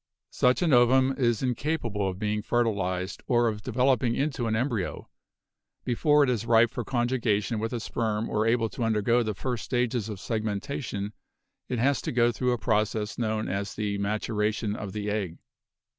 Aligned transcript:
Such 0.31 0.63
an 0.63 0.73
ovum 0.73 1.13
is 1.15 1.43
incapable 1.43 2.09
of 2.09 2.17
being 2.17 2.41
fertilized 2.41 3.21
or 3.27 3.47
of 3.47 3.61
de 3.61 3.71
veloping 3.71 4.17
into 4.17 4.47
an 4.47 4.55
embryo; 4.55 5.07
before 5.85 6.23
it 6.23 6.29
is 6.31 6.43
ripe 6.47 6.71
for 6.71 6.83
conjugation 6.83 7.59
with 7.59 7.71
a 7.71 7.79
sperm 7.79 8.27
or 8.27 8.47
able 8.47 8.67
to 8.69 8.83
undergo 8.83 9.21
the 9.21 9.35
first 9.35 9.63
stages 9.63 10.09
of 10.09 10.17
segmen 10.19 10.59
tation 10.59 11.11
it 11.69 11.77
has 11.77 12.01
to 12.01 12.11
go 12.11 12.31
through 12.31 12.53
a 12.53 12.57
process 12.57 13.19
known 13.19 13.47
as 13.47 13.75
the 13.75 13.99
matura 13.99 14.51
tion 14.51 14.75
of 14.75 14.91
the 14.93 15.11
egg. 15.11 15.37